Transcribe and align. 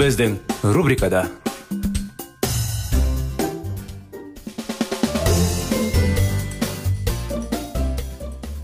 Біздің 0.00 0.38
рубрикада 0.72 1.26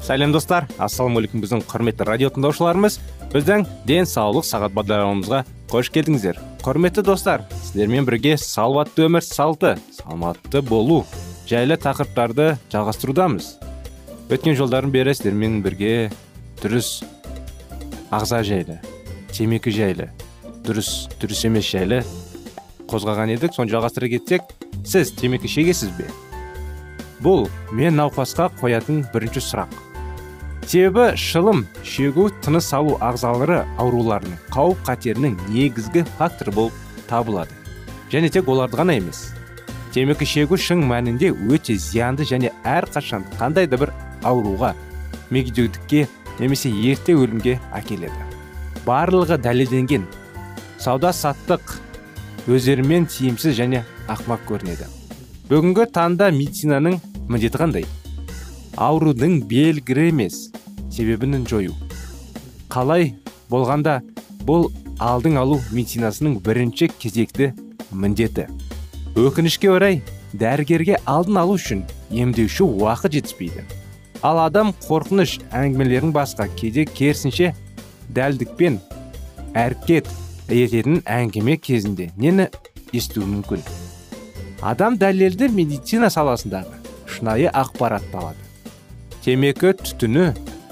сәлем 0.07 0.33
достар 0.33 0.65
ассалаумағалейкум 0.81 1.43
біздің 1.45 1.65
құрметті 1.69 2.07
радио 2.09 2.33
тыңдаушыларымыз 2.33 2.97
біздің 3.35 3.67
денсаулық 3.85 4.49
сағат 4.49 4.73
бағдарламамызға 4.79 5.43
қош 5.69 5.93
келдіңіздер 5.93 6.41
құрметті 6.65 7.05
достар 7.05 7.45
сіздермен 7.67 8.09
бірге 8.09 8.39
салауатты 8.41 9.05
өмір 9.11 9.29
салты 9.29 9.77
саламатты 9.93 10.65
болу 10.65 11.03
жайлы 11.51 11.77
тақырыптарды 11.77 12.55
жалғастырудамыз 12.73 13.59
өткен 14.33 14.57
жолдардың 14.57 14.97
бері 14.97 15.13
сіздермен 15.19 15.61
бірге 15.67 15.97
дұрыс 16.63 17.03
ағза 18.09 18.41
жайлы 18.41 18.81
темекі 19.37 19.75
жайлы 19.75 20.15
дұрыс 20.67 20.91
дұрыс 21.21 21.45
емес 21.49 21.71
жайлы 21.71 22.03
қозғаған 22.91 23.33
едік. 23.37 23.55
Соны 23.57 23.73
жалғастыра 23.73 24.11
кетсек 24.13 24.43
сіз 24.85 25.13
темекі 25.17 25.51
шегесіз 25.51 25.93
бе? 25.99 26.09
Бұл 27.23 27.47
мен 27.73 27.97
науқасқа 27.99 28.51
қоятын 28.61 29.05
бірінші 29.15 29.43
сұрақ. 29.47 29.73
Себебі 30.67 31.13
шылым 31.17 31.65
шегу 31.87 32.29
тыныс 32.43 32.73
алу 32.75 32.99
ағзалары 32.99 33.63
ауруларының 33.79 34.41
қауіп 34.51 34.83
қатерінің 34.89 35.39
негізгі 35.55 36.05
факторы 36.19 36.53
болып 36.53 36.85
табылады. 37.09 37.55
Және 38.11 38.31
тек 38.35 38.49
оларды 38.51 38.83
ғана 38.83 38.99
емес 38.99 39.29
темекі 39.97 40.27
шегу 40.29 40.59
шын 40.61 40.83
мәнінде 40.85 41.31
өте 41.33 41.73
зиянды 41.81 42.27
және 42.29 42.51
әрқашан 42.69 43.23
қандай 43.39 43.65
да 43.65 43.79
бір 43.81 43.95
ауруға 44.29 44.75
мүгедектікке 45.33 46.03
немесе 46.37 46.69
ерте 46.69 47.15
өлімге 47.17 47.55
әкеледі. 47.73 48.27
Барлығы 48.85 49.39
дәлелденген 49.41 50.05
сауда 50.79 51.13
саттық 51.17 51.77
өздерімен 52.47 53.07
тиімсіз 53.11 53.57
және 53.59 53.83
ақмақ 54.13 54.45
көрінеді. 54.49 54.87
Бүгінгі 55.51 55.87
таңда 55.95 56.29
медицинаның 56.35 56.99
міндеті 57.31 57.61
қандай? 57.63 57.87
Аурудың 58.77 59.41
белгілі 59.49 60.11
емес 60.11 60.51
себебін 60.93 61.47
жою. 61.49 61.75
Қалай 62.69 63.15
болғанда 63.51 64.01
бұл 64.47 64.69
алдың 65.01 65.39
алу 65.41 65.61
медицинасының 65.71 66.41
бірінші 66.45 66.91
кезекті 66.99 67.53
міндеті? 67.93 68.47
Өкінішке 69.17 69.71
орай 69.73 70.03
дәрігерге 70.37 71.01
алдын 71.07 71.41
алу 71.41 71.57
үшін 71.57 71.87
емдеуші 72.11 72.67
уақыт 72.67 73.17
жетіспейді. 73.17 73.65
Ал 74.23 74.43
адам 74.45 74.75
қорқыныш 74.85 75.39
әңгімелерін 75.55 76.13
басқа 76.13 76.49
кейде 76.59 76.85
керісінше 76.85 77.55
дәлдікпен 78.13 78.79
әрекет 79.55 80.09
ететін 80.49 81.03
әңгіме 81.05 81.57
кезінде 81.59 82.11
нені 82.17 82.49
естуі 82.95 83.27
мүмкін? 83.29 83.63
Адам 84.63 84.97
дәлелді 84.99 85.51
медицина 85.53 86.11
саласындағы 86.13 86.83
шынайы 87.11 87.51
ақпаратты 87.53 88.21
алады 88.21 88.47
темекі 89.27 89.73
түтіні 89.75 90.29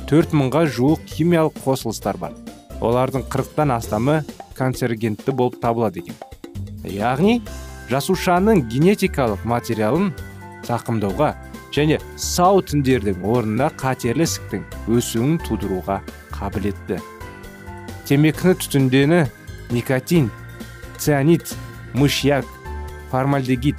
төрт 0.06 0.30
мыңға 0.36 0.60
жуық 0.70 1.08
химиялық 1.10 1.56
қосылыстар 1.64 2.20
бар. 2.22 2.36
Олардың 2.78 3.24
қырықтан 3.32 3.72
астамы 3.74 4.20
канцерогентті 4.54 5.32
болып 5.34 5.56
табылады 5.58 6.04
екен. 6.04 6.14
Яғни 6.86 7.40
жасушаның 7.90 8.62
генетикалық 8.70 9.42
материалын 9.42 10.12
зақымдауға 10.68 11.32
және 11.74 11.98
сау 12.14 12.62
тіндердің 12.62 13.26
орнына 13.26 13.72
қатерлі 13.74 14.22
ісіктің 14.28 14.62
өсуін 14.86 15.40
тудыруға 15.48 15.98
қабілетті. 16.36 17.00
Темекіні 18.06 18.54
түтіндені 18.62 19.20
никотин 19.74 20.30
цианид 20.98 21.54
мышьяк 21.92 22.46
формальдегид 23.10 23.76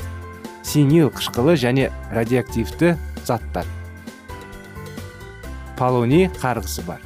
синил 0.63 1.07
қышқылы 1.09 1.55
және 1.55 1.91
радиоактивті 2.11 2.97
заттар. 3.25 3.65
Полоний 5.77 6.27
қарғысы 6.41 6.83
бар. 6.87 6.99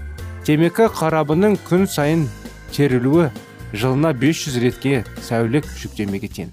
Темекі 0.45 0.87
қарабының 0.89 1.57
күн 1.67 1.85
сайын 1.85 2.25
терілуі 2.73 3.29
жылына 3.73 4.13
500 4.17 4.57
ретке 4.63 5.03
сәулік 5.21 5.67
жүктемеге 5.81 6.29
тең. 6.31 6.49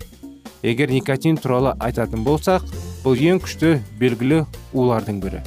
Егер 0.63 0.91
никотин 0.91 1.39
туралы 1.41 1.77
айтатын 1.81 2.25
болсақ 2.27 2.67
бұл 3.05 3.17
ең 3.17 3.41
күшті 3.45 3.79
белгілі 4.01 4.45
улардың 4.75 5.21
бірі. 5.23 5.43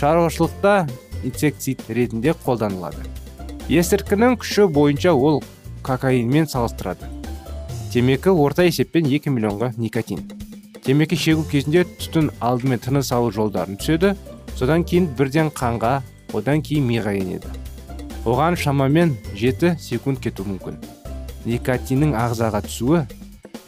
Шаруашылықта 0.00 0.88
инсектицид 1.22 1.84
ретінде 1.88 2.34
қолданылады. 2.44 3.04
Есірткінің 3.68 4.40
күші 4.42 4.66
бойынша 4.68 5.14
ол 5.14 5.44
кокаинмен 5.84 6.48
салыстырады. 6.48 7.06
Темекі 7.92 8.32
орта 8.32 8.64
есеппен 8.66 9.06
2 9.06 9.30
миллионға 9.30 9.74
никотин. 9.76 10.24
Темекі 10.84 11.16
шегу 11.20 11.44
кезінде 11.48 11.84
түтін 12.00 12.32
алдымен 12.40 12.80
тыныс 12.82 13.12
алу 13.14 13.30
жолдарын 13.32 13.78
түседі 13.78 14.14
содан 14.58 14.82
кейін 14.88 15.06
бірден 15.18 15.52
қанға 15.54 16.00
одан 16.34 16.62
кейін 16.64 16.88
миға 16.88 17.14
енеді. 17.20 17.52
Оған 18.24 18.56
шамамен 18.56 19.14
7 19.36 19.76
секунд 19.78 20.20
кету 20.24 20.46
мүмкін. 20.48 20.80
Никотиннің 21.44 22.14
ағзаға 22.16 22.64
түсуі 22.66 23.04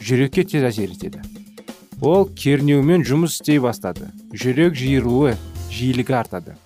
жүрекке 0.01 0.43
тез 0.43 0.65
әсер 0.67 0.93
етеді. 0.93 1.21
Ол 2.01 2.27
кернеумен 2.29 3.05
жұмыс 3.05 3.39
істей 3.39 3.61
бастады. 3.61 4.11
Жүрек 4.33 4.77
жиырылуы 4.77 5.35
жиілігі 5.73 6.17
артады. 6.17 6.57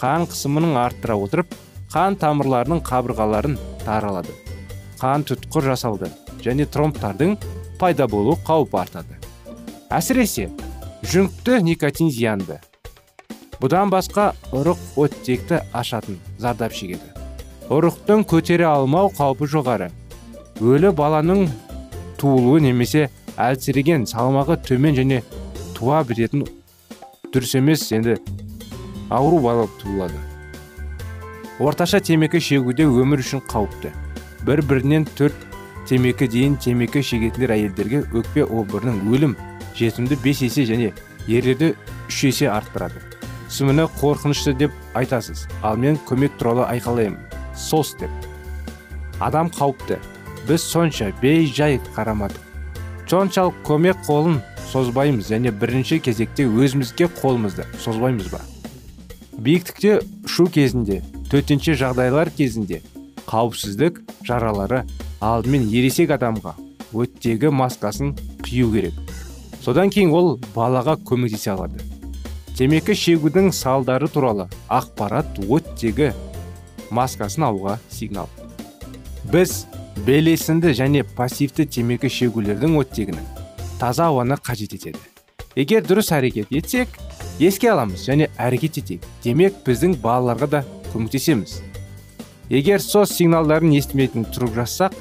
Қан 0.00 0.26
қысымының 0.30 0.78
арттыра 0.80 1.18
отырып 1.20 1.54
қан 1.92 2.16
тамырларының 2.18 2.82
қабырғаларын 2.86 3.58
таралады. 3.84 4.34
Қан 5.00 5.24
тұтқыр 5.28 5.70
жасалды 5.72 6.10
және 6.44 6.66
тромбтардың 6.68 7.36
пайда 7.80 8.06
болу 8.08 8.36
қаупі 8.46 8.80
артады. 8.82 9.16
Әсіресе 9.90 10.50
жүнікті 11.02 11.62
никотин 11.64 12.10
зиянды. 12.12 12.60
Бұдан 13.60 13.90
басқа 13.92 14.30
ұрық 14.56 14.78
оттекті 15.00 15.62
ашатын 15.76 16.20
зардап 16.38 16.76
шегеді. 16.76 17.10
Ұрықтың 17.70 18.24
көтере 18.28 18.68
алмау 18.68 19.10
қаупі 19.16 19.48
жоғары. 19.50 19.90
Өлі 20.60 20.92
баланың 20.96 21.46
туылуы 22.20 22.60
немесе 22.64 23.08
әлсіреген 23.40 24.06
салмағы 24.08 24.58
төмен 24.64 24.96
және 24.96 25.22
туа 25.76 26.02
бітетін 26.04 26.44
дұрыс 27.32 27.56
емес 27.56 27.86
енді 27.96 28.18
ауру 29.10 29.40
бала 29.40 29.68
туылады. 29.80 30.18
Орташа 31.60 32.00
темекі 32.00 32.40
шегуде 32.40 32.86
өмір 32.88 33.20
үшін 33.24 33.44
қауіпті. 33.48 33.92
Бір 34.46 34.62
бірінен 34.62 35.06
төрт 35.18 35.36
темекі 35.88 36.28
дейін 36.30 36.56
темекі 36.56 37.02
шегетіндер 37.02 37.54
әйелдерге 37.56 38.02
өкпе 38.14 38.44
обырының 38.46 39.00
өлім 39.10 39.36
жетімді 39.76 40.18
бес 40.24 40.42
есе 40.46 40.66
және 40.68 40.92
ерлерді 41.28 41.74
үш 42.08 42.24
есе 42.28 42.50
арттырады. 42.52 43.02
Мұны 43.50 43.88
қорқынышты 43.98 44.54
деп 44.54 44.74
айтасыз. 44.94 45.48
Ал 45.62 45.76
мен 45.76 45.98
көмек 46.06 46.36
туралы 46.38 46.62
айқайлаймын. 46.70 47.18
Сос 47.56 47.96
деп. 47.98 48.10
Адам 49.18 49.50
қауіпті. 49.50 49.98
Біз 50.46 50.62
сонша 50.62 51.10
бей 51.20 51.46
жай 51.50 51.80
қарамадық. 51.96 52.38
Соншалық 53.10 53.58
көмек 53.66 53.98
қолын 54.06 54.38
созбаймыз 54.70 55.32
және 55.32 55.50
бірінші 55.50 55.98
кезекте 55.98 56.46
өзімізге 56.46 57.10
қолымызды 57.18 57.66
созбаймыз 57.82 58.30
ба? 58.30 58.38
Биіктікте 59.34 59.98
ұшу 60.28 60.46
кезінде 60.46 61.00
төтенше 61.32 61.74
жағдайлар 61.74 62.30
кезінде 62.30 62.80
қауіпсіздік 63.30 64.00
жаралары 64.26 64.82
алдымен 65.22 65.68
ересек 65.70 66.10
адамға 66.16 66.56
оттегі 66.92 67.52
маскасын 67.54 68.16
құю 68.42 68.72
керек. 68.74 68.96
Содан 69.62 69.92
кейін 69.92 70.10
ол 70.16 70.32
балаға 70.54 70.96
көмектесе 71.06 71.52
алады. 71.54 71.78
Темекі 72.58 72.96
шегудің 72.96 73.52
салдары 73.54 74.08
туралы 74.10 74.48
ақпарат 74.68 75.38
оттегі 75.46 76.10
маскасын 76.90 77.46
алуға 77.46 77.78
сигнал. 77.88 78.28
Біз 79.30 79.64
белесінді 80.06 80.74
және 80.74 81.04
пассивті 81.16 81.68
темекі 81.70 82.10
шегулердің 82.10 82.76
оттегінің 82.82 83.30
таза 83.78 84.10
ауаны 84.10 84.40
қажет 84.42 84.74
етеді. 84.74 84.98
Егер 85.54 85.84
дұрыс 85.86 86.10
әрекет 86.16 86.50
етсек 86.50 86.98
еске 87.38 87.70
аламыз 87.70 88.08
және 88.08 88.30
әрекет 88.38 88.82
етейік. 88.82 89.06
Демек 89.24 89.62
біздің 89.66 90.00
балаларға 90.02 90.50
да 90.50 90.64
көмектесеміз. 90.92 91.69
Егер 92.50 92.82
сос 92.82 93.12
сигналдарын 93.14 93.70
естімейтін 93.78 94.24
тұрып 94.34 94.56
жазсақ 94.58 94.96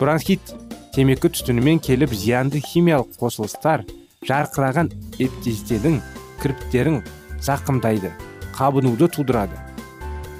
бронхит 0.00 0.54
темекі 0.96 1.28
түтінімен 1.28 1.82
келіп 1.84 2.14
зиянды 2.16 2.62
химиялық 2.64 3.18
қосылыстар 3.20 3.84
жарқыраған 4.28 4.88
эптистедің 5.20 6.00
кірпіктерін 6.40 7.02
зақымдайды 7.44 8.14
қабынуды 8.58 9.06
тудырады. 9.14 9.58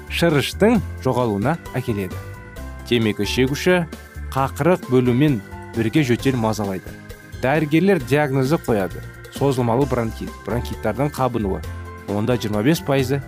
Шырыштың 0.09 0.79
жоғалуына 1.05 1.55
әкеледі. 1.77 2.17
Темекі 2.89 3.27
шегуші 3.29 3.83
қақырық 4.33 4.89
бөлумен 4.89 5.39
бірге 5.77 6.03
жөтел 6.03 6.39
мазалайды. 6.41 6.91
Дәрігерлер 7.43 8.01
диагнозы 8.09 8.59
қояды. 8.65 9.03
Созылмалы 9.37 9.85
бронхит 9.85 10.33
бронхиттардың 10.45 11.13
қабынуы. 11.15 11.61
Онда 12.09 12.35
25 12.35 12.83
пайызы 12.89 13.21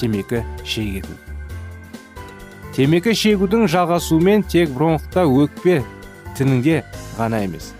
темекі 0.00 0.42
шегетін. 0.64 1.31
Темекі 2.72 3.12
шегудің 3.12 3.66
жалғасуымен 3.68 4.46
тек 4.48 4.70
бронхта 4.72 5.26
өкпе 5.28 5.82
тінінде 6.38 6.80
ғана 7.18 7.42
емес. 7.44 7.72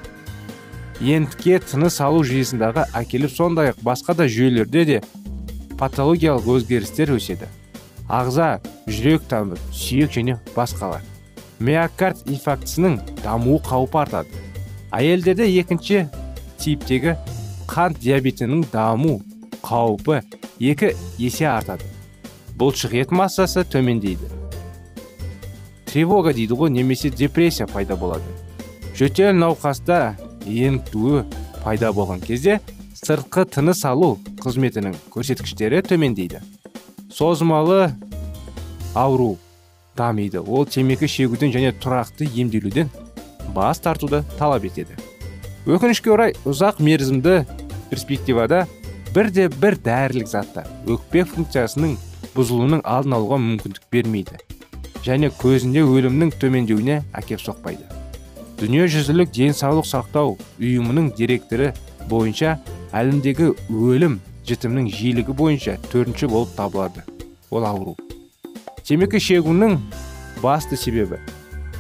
Ентке 1.01 1.57
тыныс 1.65 1.97
алу 2.05 2.21
жүйесіндағы 2.29 2.85
әкеліп 3.01 3.33
сондай 3.33 3.73
ақ 3.73 3.81
басқа 3.87 4.15
да 4.19 4.27
жүйелерде 4.29 4.85
де 4.91 4.99
патологиялық 5.81 6.51
өзгерістер 6.59 7.15
өседі. 7.17 7.49
Ағза 8.07 8.61
жүрек 8.87 9.25
тамыр 9.31 9.63
сүйек 9.73 10.13
және 10.13 10.37
басқалар. 10.53 11.01
Миокард 11.59 12.21
инфарктісінің 12.29 13.01
даму 13.23 13.57
қаупі 13.65 14.03
артады. 14.03 14.45
Әйелдерде 14.93 15.49
екінші 15.57 16.05
типтегі 16.61 17.17
қант 17.71 18.03
диабетінің 18.05 18.67
даму 18.75 19.23
қаупі 19.65 20.21
екі 20.61 20.93
есе 21.17 21.49
артады. 21.49 21.89
Бұлшық 22.61 23.01
ет 23.01 23.17
массасы 23.17 23.65
төмендейді. 23.65 24.42
Тревога 25.93 26.33
дейді 26.33 26.57
ғой 26.57 26.71
немесе 26.73 27.11
депрессия 27.11 27.67
пайда 27.69 27.97
болады. 28.01 28.25
Жөтел 28.97 29.37
науқаста 29.37 30.17
ентуі 30.49 31.27
пайда 31.63 31.93
болған 31.93 32.23
кезде 32.25 32.61
сыртқы 32.97 33.45
тыныс 33.53 33.85
алу 33.85 34.15
қызметінің 34.41 34.97
көрсеткіштері 35.13 35.83
төмендейді. 35.85 36.41
Созымалы 37.13 37.93
ауру 38.95 39.37
дамиды. 39.97 40.41
Ол 40.41 40.65
темекі 40.65 41.09
шегуден 41.09 41.53
және 41.53 41.75
тұрақты 41.77 42.25
емделуден 42.41 42.89
бас 43.53 43.81
тартуды 43.85 44.23
талап 44.39 44.65
етеді. 44.65 44.97
Өкінішке 45.69 46.15
орай 46.15 46.33
ұзақ 46.49 46.81
мерзімді 46.81 47.43
перспективада 47.91 48.65
бірде 49.13 49.51
бір 49.53 49.77
дәрілік 49.77 50.31
заттар 50.31 50.67
өкпе 50.89 51.27
функциясының 51.29 51.99
бұзылуының 52.33 52.81
алдын 52.89 53.19
алуға 53.19 53.39
мүмкіндік 53.45 53.85
бермейді. 53.93 54.41
Және 55.07 55.31
көзінде 55.41 55.83
өлімнің 55.83 56.33
төмендеуіне 56.41 57.01
әкеп 57.19 57.43
соқпайды. 57.43 57.85
Дүниежүзілік 58.61 59.33
денсаулық 59.35 59.89
сақтау 59.89 60.37
ұйымының 60.61 61.13
директоры 61.19 61.73
бойынша 62.11 62.59
әлемдегі 62.95 63.53
өлім 63.71 64.21
жітімнің 64.47 64.91
жиілігі 64.95 65.35
бойынша 65.35 65.79
төртінші 65.91 66.31
болып 66.31 66.55
табылады. 66.55 67.03
Ол 67.51 67.67
ауру. 67.67 67.97
Темекі 68.87 69.19
шегуінің 69.23 69.79
басты 70.43 70.77
себебі 70.79 71.19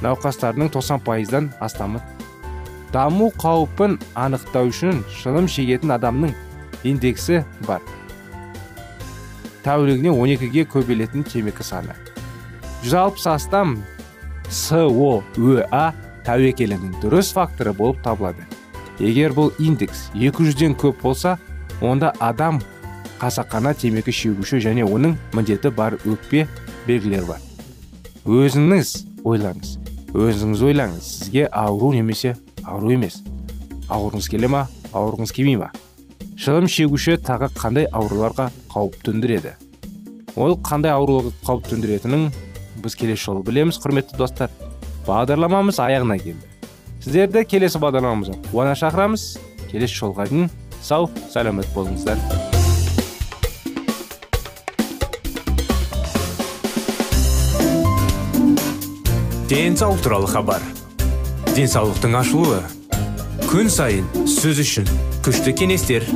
науқастардың 0.03 0.73
90 0.75 1.03
пайыздан 1.07 1.51
астамы 1.63 2.03
даму 2.93 3.31
қаупін 3.41 3.97
анықтау 4.19 4.69
үшін 4.71 5.03
шылым 5.17 5.49
шегетін 5.49 5.95
адамның 5.97 6.35
индексі 6.85 7.45
бар. 7.67 7.81
Тәулігіне 9.63 10.11
12-ге 10.11 10.67
көбелетін 10.67 11.23
темекі 11.25 11.65
саны. 11.65 11.95
160 12.82 13.26
астам 13.31 13.76
СО 14.50 15.23
тәуекелінің 16.26 16.99
дұрыс 17.02 17.32
факторы 17.34 17.73
болып 17.75 18.02
табылады. 18.02 18.44
Егер 18.99 19.32
бұл 19.34 19.52
индекс 19.62 20.08
200-ден 20.14 20.75
көп 20.79 21.00
болса 21.02 21.37
онда 21.81 22.12
адам 22.19 22.61
қасақана 23.23 23.75
темекі 23.79 24.12
шегуші 24.14 24.61
және 24.62 24.87
оның 24.87 25.17
міндеті 25.34 25.70
бар 25.75 25.96
өкпе 26.02 26.46
белгілері 26.87 27.26
бар. 27.26 27.40
Өзіңіз 28.26 28.93
ойлаңыз. 29.25 29.79
Өзіңіз 30.14 30.62
ойлаңыз. 30.69 31.11
Сізге 31.23 31.49
ауру 31.50 31.93
немесе 31.94 32.37
ауру 32.62 32.90
емес. 32.94 33.23
Ауырғыңыз 33.90 34.31
келе 34.31 34.50
ма 34.50 34.67
ауырғыңыз 34.93 35.34
келмей 35.34 35.58
ма? 35.58 35.73
Шылым 36.38 36.69
шегуші 36.70 37.19
тағы 37.23 37.50
қандай 37.55 37.87
ауруларға 37.90 38.50
қауіп 38.73 38.99
төндіреді? 39.06 39.56
Ол 40.37 40.56
қандай 40.62 40.94
ауруларға 40.94 41.34
қауіп 41.46 41.70
төндіретінін 41.70 42.31
біз 42.81 42.95
келесі 42.97 43.25
жолы 43.27 43.43
білеміз 43.47 43.81
құрметті 43.83 44.17
достар. 44.17 44.51
Бағдарламамыз 45.07 45.81
аяғына 45.83 46.19
келді. 46.23 46.47
Сіздерді 47.03 47.45
келесі 47.45 47.81
бағдарламамызға 47.83 48.39
қуана 48.53 48.77
шақырамыз. 48.79 49.27
Келесі 49.73 49.99
жолға 49.99 50.29
дейін 50.31 50.51
сау 50.83 51.11
сәлемет 51.33 51.69
болыңыздар. 51.75 52.19
Денсаулық 59.53 60.01
туралы 60.01 60.29
хабар. 60.33 60.63
Денсаулықтың 61.53 62.15
ашылуы. 62.23 62.63
Күн 63.51 63.69
сайын 63.69 64.07
сөз 64.25 64.63
үшін 64.65 64.89
күшті 65.27 65.53
кеңестер 65.61 66.07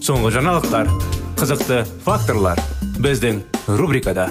соңғы 0.00 0.32
жаңалықтар 0.38 0.88
қызықты 1.36 1.84
факторлар 2.06 2.62
біздің 2.96 3.44
рубрикада. 3.76 4.30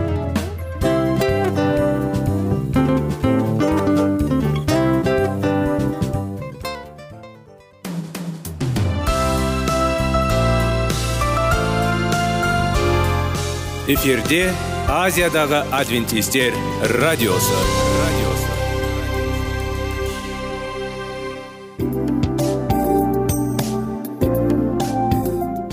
эфирде 14.01 14.49
азиядағы 14.89 15.59
адвентистер 15.77 16.55
радиосы. 16.89 17.57
Радиосы 18.01 18.49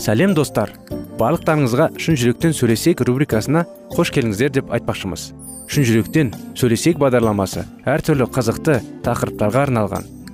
сәлем 0.04 0.34
достар. 0.36 0.74
Барлықтарыңызға 1.16 1.88
шын 1.96 2.20
жүректен 2.20 2.52
сөйлесек 2.52 3.00
рубрикасына 3.08 3.64
қош 3.96 4.12
келдіңіздер 4.12 4.52
деп 4.60 4.76
айтпақшымыз. 4.76 5.32
Шын 5.72 5.88
жүректен 5.88 6.36
сөйлесек 6.52 7.00
бағдарламасы 7.00 7.64
әртүрлі 7.88 8.28
қызықты 8.28 8.82
тақырыптарға 9.08 9.64
арналған. 9.70 10.17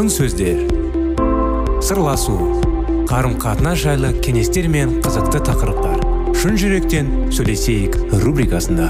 Алтын 0.00 0.14
сөздер. 0.16 0.60
Сырласу 1.84 2.32
қарым 3.04 3.34
қатынас 3.36 3.82
жайлы 3.82 4.14
кеңестер 4.24 4.64
мен 4.72 4.94
қызықты 5.04 5.42
тақырыптар. 5.44 5.98
Шын 6.40 6.54
жүректен 6.56 7.10
сөйлесейік 7.28 7.98
рубрикасында. 8.22 8.86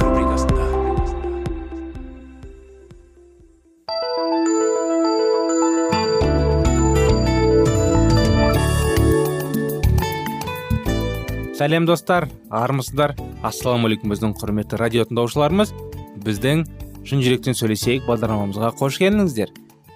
Сәлем 11.58 11.88
достар 11.90 12.28
армысыздар. 12.50 13.16
Ассалаумағалейкум 13.42 14.14
біздің 14.14 14.36
құрметті 14.38 14.78
радио 14.78 15.08
тыңдаушыларымыз. 15.10 15.74
Біздің 16.22 16.62
шын 17.02 17.26
жүректен 17.26 17.58
сөйлесейік 17.58 18.06
бағдарламамызға 18.06 18.70
қош 18.78 19.00
келдіңіздер. 19.02 19.50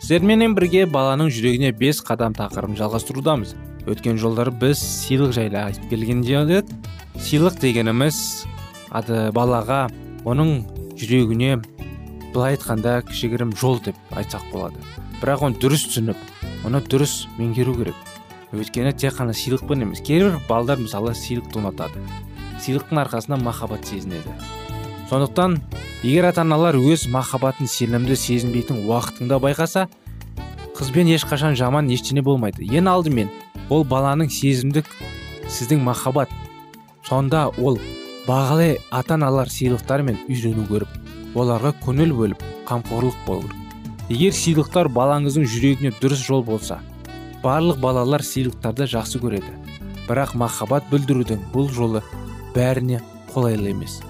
Сіздерменен 0.05 0.53
бірге 0.53 0.83
баланың 0.85 1.31
жүрегіне 1.33 1.71
бес 1.81 2.03
қадам 2.05 2.35
тақырыбын 2.37 2.77
жалғастырудамыз. 2.77 3.55
Өткен 3.89 4.19
жолдары 4.21 4.53
біз 4.53 4.77
сыйлық 4.77 5.31
жайлы 5.33 5.57
айтып 5.57 5.87
келген 5.89 6.19
едік 6.29 6.69
сыйлық 7.17 7.57
дегеніміз 7.63 8.19
ады 8.93 9.31
балаға 9.33 9.87
оның 10.29 10.51
жүрегіне 11.01 11.55
былай 12.35 12.59
айтқанда 12.59 12.99
кішігірім 13.09 13.55
жол 13.57 13.81
деп 13.87 13.97
айтсақ 14.13 14.45
болады. 14.53 14.77
Бірақ 15.23 15.47
оны 15.49 15.57
дұрыс 15.63 15.87
түсініп 15.89 16.21
оны 16.69 16.83
дұрыс 16.85 17.23
меңгеру 17.39 17.73
керек. 17.79 17.97
Өйткені 18.53 18.93
тек 18.93 19.17
қана 19.17 19.33
сыйлықпен 19.33 19.87
емес 19.87 20.05
кейбір 20.05 20.37
балдар 20.51 20.85
мысалы 20.85 21.17
сыйлықты 21.17 21.63
ұнатады. 21.63 22.05
Сыйлықтың 22.61 23.01
арқасында 23.07 23.41
махаббат 23.41 23.89
сезінеді. 23.89 24.37
Сондықтан 25.15 25.61
егер 26.03 26.25
ата 26.27 26.41
аналар 26.43 26.75
өз 26.75 27.05
махаббатын 27.07 27.69
сенімді 27.71 28.17
сезінбейтін 28.19 28.81
уақытыңда 28.83 29.37
байқаса 29.39 29.85
қызбен 30.75 31.07
ешқашан 31.15 31.55
жаман 31.55 31.87
ештеңе 31.87 32.25
болмайды. 32.27 32.65
Ең 32.67 32.89
алдымен 32.91 33.29
ол 33.71 33.85
баланың 33.87 34.27
сезімдік 34.27 34.89
сіздің 35.47 35.85
махаббат 35.87 36.33
сонда 37.07 37.45
ол 37.63 37.79
бағалы 38.27 38.81
ата 38.91 39.15
аналар 39.15 39.53
сыйлықтармен 39.55 40.19
үйрену 40.27 40.65
көріп 40.67 41.37
оларға 41.39 41.71
көңіл 41.85 42.17
бөліп 42.19 42.43
қамқорлық 42.67 43.21
болу. 43.29 43.53
Егер 44.09 44.35
сыйлықтар 44.35 44.91
балаңыздың 44.97 45.47
жүрегіне 45.47 45.93
дұрыс 46.01 46.25
жол 46.27 46.43
болса 46.43 46.81
барлық 47.45 47.79
балалар 47.79 48.27
сыйлықтарды 48.27 48.91
жақсы 48.97 49.23
көреді. 49.23 49.55
Бірақ 50.09 50.35
махаббат 50.35 50.91
білдірудің 50.91 51.47
бұл 51.55 51.71
жолы 51.71 52.03
бәріне 52.57 52.99
қолайлы 53.31 53.71
емес. 53.77 54.01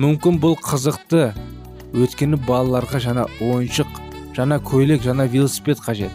Мүмкін 0.00 0.38
бұл 0.40 0.54
қызықты. 0.56 1.34
Өткені 1.92 2.38
балаларға 2.46 3.00
жаңа 3.04 3.26
ойыншық 3.44 3.88
жаңа 4.36 4.56
көйлек 4.64 5.02
жаңа 5.04 5.26
велосипед 5.28 5.80
қажет. 5.84 6.12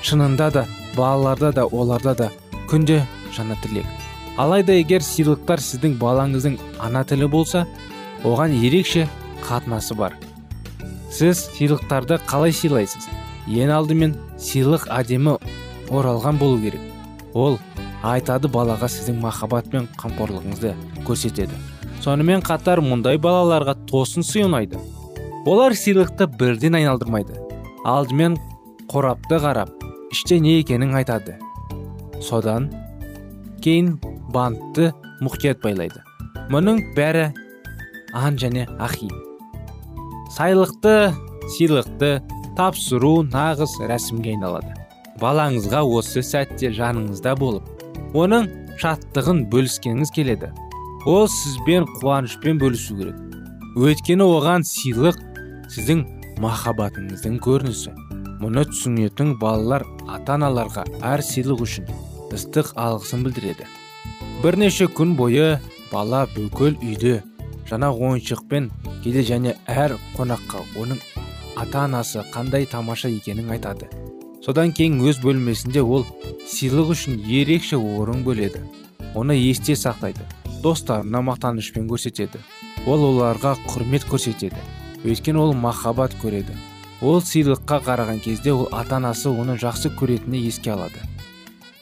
Шынында 0.00 0.46
да 0.54 0.62
балаларда 0.96 1.50
да 1.52 1.66
оларда 1.66 2.14
да 2.14 2.28
күнде 2.70 3.02
жаңа 3.36 3.58
тілек. 3.60 3.84
Алайда 4.40 4.72
егер 4.72 5.04
сыйлықтар 5.04 5.60
сіздің 5.60 5.98
балаңыздың 6.00 6.56
ана 6.80 7.02
тілі 7.04 7.28
болса 7.28 7.66
оған 8.24 8.54
ерекше 8.56 9.04
қатынасы 9.44 9.96
бар. 9.98 10.14
Сіз 11.12 11.42
сыйлықтарды 11.58 12.22
қалай 12.30 12.54
сыйлайсыз? 12.56 13.04
Ең 13.50 13.74
алдымен 13.74 14.14
сыйлық 14.38 14.86
әдемі 14.96 15.36
оралған 15.90 16.40
болу 16.40 16.56
керек. 16.62 16.80
Ол 17.34 17.58
айтады 18.00 18.48
балаға 18.48 18.88
сіздің 18.88 19.20
махаббат 19.20 19.68
пен 19.68 19.90
қамқорлығыңызды 20.00 20.72
көрсетеді. 21.04 21.60
Сонымен 22.04 22.42
қатар 22.46 22.80
мұндай 22.84 23.20
балаларға 23.20 23.76
тосын 23.90 24.24
сый 24.26 24.46
ұнайды 24.46 24.80
олар 25.46 25.72
сыйлықты 25.76 26.26
бірден 26.38 26.76
айналдырмайды. 26.78 27.36
Алдымен 27.84 28.36
қорапты 28.90 29.38
қарап 29.40 29.72
іште 30.12 30.40
не 30.40 30.58
екенін 30.60 30.94
айтады 30.98 31.38
содан 32.20 32.68
кейін 33.64 33.94
бантты 34.34 34.90
мұқият 35.24 35.62
байлайды. 35.64 36.02
Мұның 36.52 36.82
бәрі 36.96 37.30
ан 38.16 38.36
және 38.40 38.66
ахи. 38.78 39.08
Сайлықты 40.36 41.12
сыйлықты 41.56 42.20
тапсыру 42.58 43.20
нағыз 43.28 43.78
рәсімге 43.88 44.34
айналады. 44.34 44.74
Балаңызға 45.20 45.82
осы 45.84 46.24
сәтте 46.24 46.72
жаныңызда 46.76 47.36
болып 47.38 48.16
оның 48.16 48.48
шаттығын 48.80 49.46
бөліскеңіз 49.52 50.12
келеді. 50.16 50.52
Ол 51.06 51.28
сізбен 51.28 51.86
қуанышпен 52.00 52.58
бөлісу 52.60 52.96
керек. 52.98 53.16
Өйткені 53.78 54.26
оған 54.26 54.64
сыйлық 54.66 55.16
сіздің 55.72 56.02
махаббатыңыздың 56.42 57.38
көрінісі. 57.44 57.92
Мұны 58.40 58.64
түсінетін 58.68 59.34
балалар 59.40 59.86
ата 60.08 60.36
аналарға 60.36 60.84
әр 61.04 61.22
сыйлық 61.24 61.62
үшін 61.64 61.88
ыстық 62.34 62.72
алғысын 62.76 63.24
білдіреді. 63.24 63.68
Бірнеше 64.42 64.88
күн 64.88 65.14
бойы 65.16 65.58
бала 65.92 66.26
бүкіл 66.34 66.76
үйде 66.80 67.20
жаңа 67.70 67.92
ойыншықпен 67.92 68.70
келе 69.04 69.24
және 69.24 69.56
әр 69.68 69.96
қонаққа 70.16 70.64
оның 70.80 71.00
ата 71.56 71.84
анасы 71.84 72.24
қандай 72.34 72.66
тамаша 72.68 73.08
екенін 73.08 73.52
айтады. 73.56 73.88
Содан 74.44 74.72
кейін 74.72 75.00
өз 75.04 75.20
бөлмесінде 75.24 75.82
ол 75.84 76.06
сыйлық 76.48 76.94
үшін 76.96 77.20
ерекше 77.28 77.76
орын 77.76 78.24
бөледі. 78.24 78.64
Оны 79.14 79.36
есте 79.36 79.76
сақтайды. 79.76 80.24
Достарына 80.62 81.20
мақтанышпен 81.24 81.86
көрсетеді. 81.90 82.40
Ол 82.86 83.04
оларға 83.10 83.54
құрмет 83.68 84.06
көрсетеді. 84.08 84.60
Өйткені 85.04 85.40
ол 85.40 85.54
махаббат 85.54 86.14
көреді. 86.22 86.56
Ол 87.00 87.20
сыйлыққа 87.24 87.80
қараған 87.86 88.20
кезде 88.20 88.52
ол 88.52 88.68
ата 88.72 88.96
анасы 88.96 89.30
оны 89.30 89.56
жақсы 89.60 89.92
көретініне 89.96 90.42
еске 90.48 90.74
алады. 90.74 91.00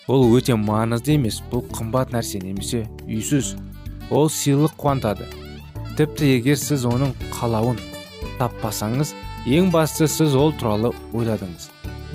Ол 0.06 0.28
өте 0.36 0.54
маңызды 0.54 1.16
емес 1.16 1.40
бұл 1.50 1.64
қымбат 1.74 2.14
нәрсе 2.14 2.38
немесе 2.42 2.86
үйсіз. 3.06 3.56
Ол 4.10 4.30
сыйлық 4.30 4.76
қуантады. 4.78 5.26
Тіпті 5.98 6.30
егер 6.36 6.56
сіз 6.56 6.86
оның 6.86 7.16
қалауын 7.34 7.80
таппасаңыз 8.38 9.16
ең 9.46 9.72
бастысы 9.74 10.06
сіз 10.22 10.38
ол 10.38 10.54
туралы 10.54 10.94
ойладыңыз. 11.12 11.68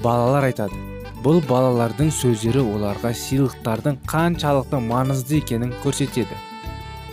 Балалар 0.03 0.47
айтады 0.47 0.79
бұл 1.23 1.43
балалардың 1.47 2.09
сөздері 2.11 2.63
оларға 2.63 3.13
сыйлықтардың 3.15 4.01
қаншалықты 4.11 4.79
маңызды 4.83 5.39
екенін 5.39 5.71
көрсетеді 5.83 6.35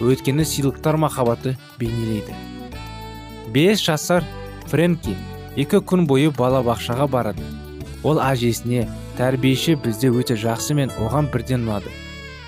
өйткені 0.00 0.44
сыйлықтар 0.44 0.96
махаббаты 0.96 1.56
бейнелейді. 1.78 2.34
Бес 3.52 3.82
жасар 3.84 4.24
фрэнки 4.70 5.16
екі 5.56 5.80
күн 5.84 6.06
бойы 6.08 6.30
балабақшаға 6.36 7.06
барады. 7.10 7.44
Ол 8.02 8.20
әжесіне 8.24 8.86
тәрбиеші 9.18 9.76
бізде 9.84 10.08
өте 10.08 10.36
жақсы 10.40 10.76
мен 10.78 10.92
оған 11.02 11.28
бірден 11.32 11.66
ұнады. 11.66 11.92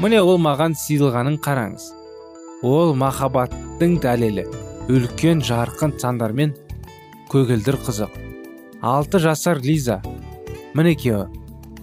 Міне 0.00 0.23
ол 0.23 0.40
маған 0.40 0.76
сыйлағанын 0.78 1.37
қараңыз. 1.44 1.90
Ол 2.62 2.94
махаббаттың 2.97 3.99
дәлелі 4.00 4.47
үлкен 4.88 5.42
жарқын 5.44 5.99
сандармен 6.00 6.54
көгілдір 7.32 7.78
қызық. 7.85 8.16
Алты 8.82 9.21
жасар 9.23 9.61
лиза 9.62 10.00
мінекей 10.75 11.26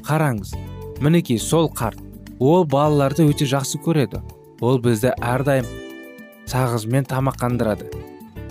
қараңыз 0.07 0.55
мінекей 0.99 1.39
сол 1.39 1.69
қарт 1.69 1.99
ол 2.39 2.65
балаларды 2.65 3.27
өте 3.29 3.45
жақсы 3.47 3.79
көреді 3.85 4.23
ол 4.61 4.79
бізді 4.83 5.15
әрдайым 5.21 5.67
сағызмен 6.49 7.07
тамаққандырады 7.09 7.89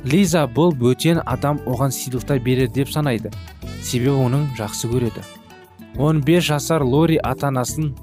лиза 0.05 0.45
бұл 0.47 0.73
бөтен 0.77 1.21
адам 1.27 1.59
оған 1.67 1.93
сыйлықтар 1.93 2.39
береді 2.41 2.81
деп 2.81 2.93
санайды. 2.93 3.31
Себебі 3.83 4.15
оның 4.25 4.47
жақсы 4.59 4.89
көреді. 4.91 5.23
15 5.99 6.45
жасар 6.45 6.83
лори 6.83 7.19
ата 7.23 7.49
анасын 7.49 7.95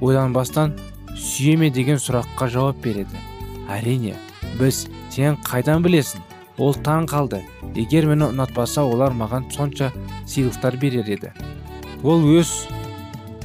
ойланбастан 0.00 0.76
сүйеме 1.16 1.70
деген 1.70 1.98
сұраққа 1.98 2.48
жауап 2.48 2.80
береді. 2.82 3.18
Әрине 3.68 4.14
біз 4.58 4.86
сен 5.10 5.38
қайдан 5.44 5.82
білесің? 5.82 6.22
Ол 6.58 6.74
таң 6.74 7.08
қалды. 7.10 7.42
Егер 7.74 8.06
мені 8.06 8.30
ұнатпаса 8.30 8.84
олар 8.84 9.12
маған 9.16 9.50
сонша 9.50 9.92
сыйлықтар 10.26 10.76
берер 10.76 11.08
еді. 11.08 11.32
Ол 12.02 12.22
өз 12.38 12.68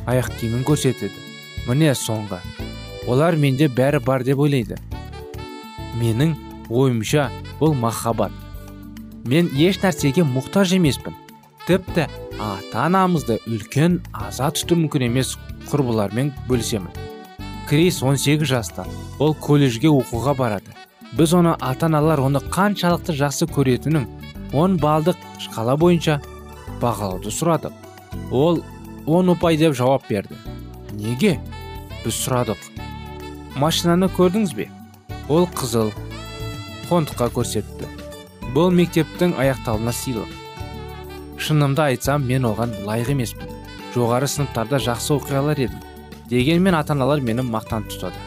аяқ 0.05 0.31
киімін 0.39 0.65
көрсетеді. 0.67 1.15
Міне 1.67 1.95
соңғы. 1.95 2.41
Олар 3.07 3.35
менде 3.35 3.67
бәрі 3.69 3.99
бар 4.05 4.23
деп 4.23 4.39
ойлайды. 4.39 4.77
Менің 5.99 6.35
ойымша 6.69 7.29
бұл 7.59 7.75
махаббат. 7.77 8.31
Мен 9.25 9.49
еш 9.57 9.79
нәрсеге 9.81 10.25
мұқтаж 10.27 10.75
емеспін. 10.77 11.15
Тіпті 11.65 12.07
ата 12.37 12.85
анамызды 12.85 13.39
үлкен 13.49 14.01
аза 14.13 14.51
тұту 14.53 14.77
мүмкін 14.77 15.07
емес 15.07 15.33
құрбылармен 15.71 16.33
бөлісемін. 16.49 16.91
Крис 17.69 18.03
18 18.03 18.45
жаста. 18.45 18.85
Ол 19.17 19.33
колледжге 19.33 19.89
оқуға 19.89 20.35
барады. 20.37 20.75
Біз 21.17 21.33
оны 21.33 21.55
ата 21.57 21.87
аналар 21.87 22.21
оны 22.21 22.41
қаншалықты 22.53 23.15
жақсы 23.17 23.47
көретінін 23.49 24.05
10 24.53 24.77
балдық 24.83 25.17
шкала 25.41 25.73
бойынша 25.79 26.19
бағалауды 26.81 27.33
сұрадық. 27.33 27.73
Ол 28.29 28.61
он 29.07 29.33
ұпай 29.33 29.57
деп 29.57 29.73
жауап 29.73 30.05
берді. 30.09 30.37
Неге? 30.93 31.39
Біз 32.03 32.13
сұрадық. 32.21 32.59
Машинаны 33.55 34.09
көрдіңіз 34.11 34.53
бе? 34.55 34.67
Ол 35.31 35.47
қызыл 35.47 35.93
фонтқа 36.89 37.29
көрсетті. 37.33 37.87
Бұл 38.55 38.73
мектептің 38.75 39.35
аяқталуына 39.39 39.93
сыйлық. 39.95 40.29
Шынымды 41.39 41.81
айтсам 41.85 42.27
мен 42.27 42.45
оған 42.47 42.75
лайық 42.85 43.13
емеспін. 43.15 43.49
Жоғары 43.95 44.27
сыныптарда 44.27 44.79
жақсы 44.83 45.15
оқи 45.15 45.35
алар 45.39 45.59
едім. 45.59 45.79
Дегенмен 46.29 46.75
ата 46.75 46.93
аналар 46.93 47.23
мені 47.23 47.45
мақтан 47.47 47.87
тұтады. 47.89 48.19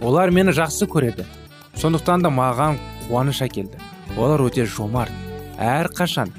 Олар 0.00 0.30
мені 0.30 0.54
жақсы 0.54 0.86
көреді. 0.86 1.26
Сондықтан 1.74 2.22
да 2.22 2.30
маған 2.30 2.78
қуаныш 3.08 3.42
әкелді. 3.46 3.78
Олар 4.16 4.46
өте 4.46 4.66
жомарт 4.66 5.12
әрқашан. 5.58 6.30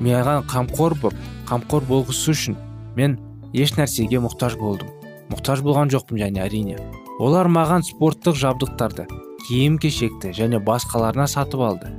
Маған 0.00 0.46
қамқор 0.50 0.98
боп 1.02 1.14
қамқор 1.50 1.86
болғысы 1.90 2.32
үшін 2.32 2.58
мен 2.96 3.18
еш 3.52 3.74
нәрсеге 3.78 4.22
мұқтаж 4.22 4.58
болдым. 4.58 5.03
Мұқтаж 5.34 5.60
болған 5.66 5.90
жоқпын 5.92 6.22
және 6.22 6.46
әрине. 6.46 6.78
Олар 7.18 7.50
маған 7.50 7.84
спорттық 7.86 8.38
жабдықтарды 8.38 9.04
киім 9.44 9.76
кешекті 9.82 10.32
және 10.34 10.58
басқаларына 10.64 11.26
сатып 11.28 11.60
алды. 11.60 11.90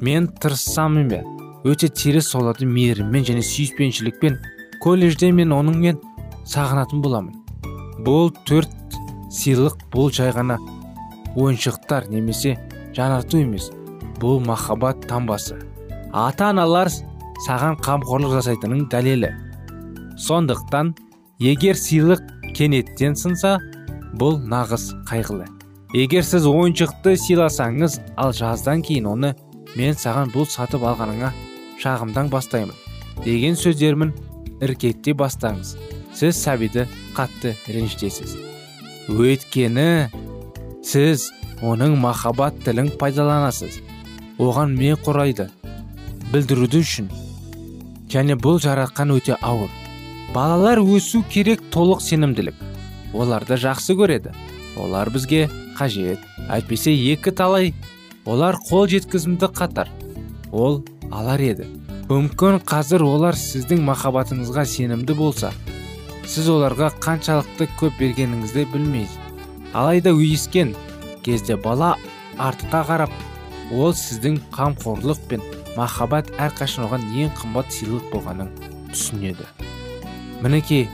Мен 0.00 0.30
тырыссам 0.40 0.96
ба 1.10 1.20
өте 1.64 1.90
теріс 1.92 2.32
оларды 2.34 2.66
мейіріммен 2.66 3.26
және 3.28 3.44
сүйіспеншілікпен 3.44 4.38
колледжде 4.80 5.30
мен 5.32 5.52
оныңмен 5.52 6.00
сағынатын 6.48 7.02
боламын. 7.04 7.36
Бұл 8.06 8.32
төрт 8.48 8.72
сыйлық 9.30 9.76
бұл 9.92 10.08
жай 10.14 10.32
ғана 10.32 10.56
ойыншықтар 11.36 12.08
немесе 12.08 12.56
жанарту 12.96 13.42
емес 13.44 13.68
бұл 14.22 14.40
махаббат 14.46 15.04
таңбасы. 15.10 15.60
Ата 16.12 16.48
аналар 16.54 16.88
саған 17.44 17.76
қамқорлық 17.84 18.38
жасайтынның 18.38 18.88
дәлелі. 18.92 19.34
Сондықтан 20.16 20.94
егер 21.40 21.76
сыйлық 21.76 22.24
кенеттен 22.56 23.16
сынса 23.16 23.58
бұл 24.18 24.38
нағыз 24.50 24.90
қайғылы. 25.08 25.46
Егер 25.94 26.22
сіз 26.26 26.46
ойыншықты 26.46 27.16
сыйласаңыз 27.18 27.98
ал 28.20 28.34
жаздан 28.36 28.82
кейін 28.86 29.08
оны 29.10 29.32
мен 29.76 29.96
саған 29.98 30.30
бұл 30.34 30.46
сатып 30.50 30.84
алғаныңа 30.86 31.32
шағымдан 31.82 32.30
бастаймын 32.30 32.76
деген 33.24 33.56
сөздермін 33.58 34.12
іркетте 34.62 35.14
бастаңыз. 35.16 35.76
Сіз 36.14 36.38
сәбиді 36.42 36.86
қатты 37.16 37.54
ренжітесіз. 37.70 38.36
Өйткені 39.10 40.10
сіз 40.86 41.30
оның 41.62 41.96
махаббат 42.00 42.58
тілін 42.64 42.90
пайдаланасыз. 43.00 43.80
Оған 44.40 44.74
мен 44.78 44.96
құрайды? 45.04 45.50
Білдіруді 46.32 46.80
үшін. 46.84 47.10
Және 48.10 48.36
бұл 48.40 48.58
жаратқан 48.62 49.12
өте 49.14 49.36
ауыр. 49.40 49.70
Балалар 50.34 50.80
өсу 50.82 51.22
керек 51.30 51.62
толық 51.74 52.02
сенімділік. 52.04 52.54
Оларды 53.14 53.58
жақсы 53.58 53.96
көреді. 53.98 54.34
Олар 54.78 55.10
бізге 55.10 55.48
қажет 55.78 56.22
әйтпесе 56.48 56.94
екі 57.12 57.32
талай. 57.34 57.74
Олар 58.24 58.58
қол 58.68 58.86
жеткізімді 58.90 59.50
қатар. 59.54 59.90
Ол 60.52 60.84
алар 61.10 61.40
еді. 61.40 61.66
Мүмкін 62.10 62.58
қазір 62.66 63.04
олар 63.06 63.36
сіздің 63.38 63.84
махаббатыңызға 63.86 64.64
сенімді 64.66 65.14
болса 65.14 65.52
сіз 66.30 66.48
оларға 66.50 66.88
қаншалықты 67.02 67.68
көп 67.78 67.96
бергеніңізді 68.00 68.64
білмейсіз 68.72 69.30
алайда 69.74 70.10
өйіскен 70.14 70.74
кезде 71.26 71.54
бала 71.54 71.92
артқа 72.38 72.82
қарап 72.90 73.14
ол 73.70 73.94
сіздің 73.94 74.40
қамқорлық 74.54 75.22
пен 75.30 75.42
махаббат 75.78 76.30
әрқашан 76.34 76.86
оған 76.86 77.06
ең 77.14 77.34
қымбат 77.38 77.70
сыйлық 77.74 78.10
болғанын 78.10 78.50
түсінеді. 78.90 79.46
Мінекей 80.40 80.88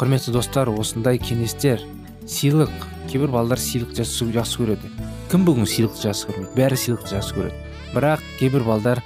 құрметті 0.00 0.32
достар 0.34 0.70
осындай 0.72 1.20
кеңестер 1.22 1.82
сыйлық 2.26 2.72
кейбір 3.10 3.30
балалар 3.34 3.60
сыйлық 3.60 3.94
жақсы 3.98 4.58
көреді. 4.58 4.90
Кім 5.30 5.44
бүгін 5.46 5.68
сыйлықты 5.68 6.08
жақсы 6.08 6.28
көрмейді 6.28 6.56
бәрі 6.56 6.78
сыйлықты 6.80 7.12
жақсы 7.14 7.36
көреді. 7.36 7.60
Бірақ 7.94 8.24
кейбір 8.38 8.64
балдар 8.66 9.02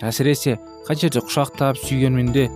әсіресе 0.00 0.56
қай 0.86 1.00
жерде 1.00 1.20
құшақтап 1.24 1.80
сүйгенменде 1.82 2.46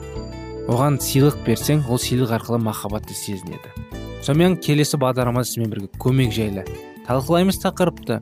оған 0.71 1.01
сыйлық 1.03 1.43
берсең 1.47 1.85
ол 1.91 2.01
сыйлық 2.01 2.33
арқылы 2.39 2.63
махаббатты 2.63 3.15
сезінеді. 3.15 3.75
Сонымен 4.23 4.57
келесі 4.63 5.01
бағдарламада 5.03 5.49
сізбен 5.51 5.73
бірге 5.73 5.91
көмек 5.99 6.33
жайлы 6.33 6.65
талқылаймыз 7.09 7.59
тақырыпты. 7.65 8.21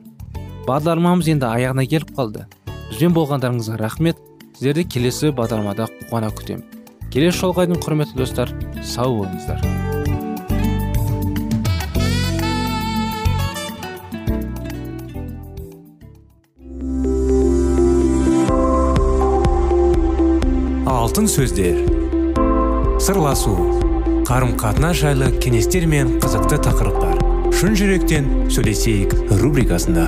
Бағдарламамыз 0.65 1.29
енді 1.35 1.47
аяғына 1.49 1.85
келіп 1.89 2.11
қалды. 2.17 2.47
Бізбен 2.89 3.13
болғандарыңызға 3.15 3.77
рахмет. 3.81 4.17
Сіздерді 4.57 4.87
келесі 4.89 5.31
бағдарламада 5.37 5.87
қуана 6.09 6.33
күтемін. 6.33 6.80
Келесі 7.11 7.41
жолға 7.41 7.65
дейін 7.67 7.81
құрметті 7.83 8.15
достар 8.15 8.51
сау 8.87 9.17
болыңыздар. 9.19 9.59
Алтын 20.87 21.27
сөздер. 21.27 21.81
Сырласу. 23.03 23.57
Қарым 24.29 24.55
қатынас 24.55 25.01
жайлы 25.01 25.33
кеңестер 25.43 25.89
мен 25.91 26.15
қызықты 26.23 26.61
тақырыптар. 26.63 27.19
Шын 27.51 27.75
жүректен 27.75 28.31
сөйлесейік 28.53 29.17
рубрикасында. 29.41 30.07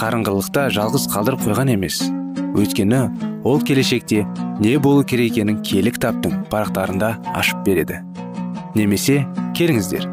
қарыңғылықта 0.00 0.70
жалғыз 0.72 1.02
қалдырып 1.12 1.42
қойған 1.44 1.74
емес. 1.74 1.98
Өйткені 2.56 3.00
ол 3.44 3.60
келешекте 3.60 4.22
не 4.60 4.78
болу 4.80 5.04
керек 5.04 5.34
екенін 5.34 5.58
киелі 5.60 5.92
кітаптың 5.92 6.46
парақтарында 6.48 7.10
ашып 7.36 7.60
береді. 7.66 8.00
Немесе 8.72 9.26
келіңіздер 9.58 10.06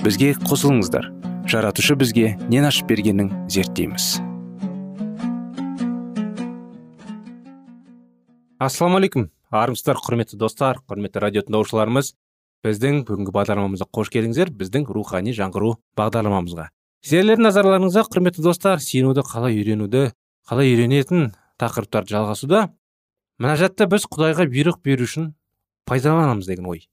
бізге 0.00 0.32
қосылыңыздар. 0.48 1.10
Жаратушы 1.44 1.96
бізге 2.00 2.38
нен 2.48 2.64
ашып 2.64 2.88
бергенін 2.88 3.28
зерттейміз. 3.52 4.14
Ассалаумағалейкум 8.64 9.28
армысыздар 9.52 10.00
құрметті 10.00 10.40
достар 10.40 10.80
құрметті 10.88 11.20
радио 11.20 11.44
тыңдаушыларымыз. 11.44 12.14
Біздің 12.64 13.02
бүгінгі 13.04 13.34
бағдарламамызға 13.36 13.90
қош 13.92 14.08
келдіңіздер. 14.14 14.54
Біздің 14.56 14.88
рухани 14.88 15.36
жаңғыру 15.36 15.76
бағдарламамызға. 16.00 16.70
Сіздердің 17.04 17.44
назарларыңызға 17.44 18.06
құрметті 18.08 18.42
достар 18.44 18.80
сенуді 18.80 19.20
қалай 19.28 19.58
үйренуді 19.58 20.06
қалай 20.48 20.70
үйренетін 20.72 21.34
тақырыптарды 21.60 22.14
жалғасуда. 22.14 22.70
Мінәжатты 23.42 23.88
біз 23.92 24.06
құдайға 24.08 24.46
бұйрық 24.48 24.78
беру 24.80 25.04
үшін 25.04 25.34
пайдаланамыз 25.84 26.48
деген 26.48 26.70
ой. 26.70 26.86